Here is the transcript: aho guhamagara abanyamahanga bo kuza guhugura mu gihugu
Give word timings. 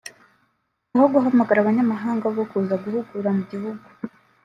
aho 0.93 1.05
guhamagara 1.13 1.57
abanyamahanga 1.61 2.25
bo 2.35 2.43
kuza 2.51 2.75
guhugura 2.83 3.29
mu 3.37 3.43
gihugu 3.51 3.87